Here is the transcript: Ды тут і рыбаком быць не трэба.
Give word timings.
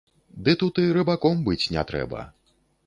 Ды 0.47 0.55
тут 0.61 0.81
і 0.85 0.87
рыбаком 0.97 1.47
быць 1.51 1.61
не 1.77 1.87
трэба. 1.93 2.29